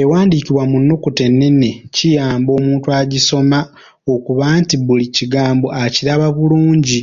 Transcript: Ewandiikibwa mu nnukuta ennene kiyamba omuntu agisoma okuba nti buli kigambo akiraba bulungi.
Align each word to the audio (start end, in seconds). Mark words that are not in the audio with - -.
Ewandiikibwa 0.00 0.64
mu 0.70 0.78
nnukuta 0.82 1.22
ennene 1.28 1.68
kiyamba 1.94 2.50
omuntu 2.58 2.86
agisoma 3.00 3.58
okuba 4.14 4.44
nti 4.60 4.74
buli 4.84 5.06
kigambo 5.16 5.66
akiraba 5.82 6.26
bulungi. 6.36 7.00